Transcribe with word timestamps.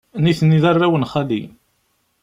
Nitni 0.23 0.59
d 0.63 0.65
arraw 0.69 0.93
n 0.97 1.07
xali. 1.11 1.41